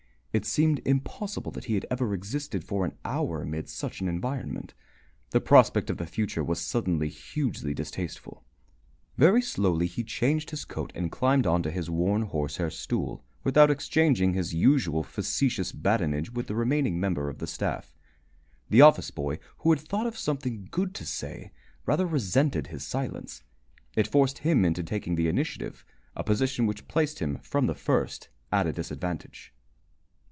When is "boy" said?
19.11-19.37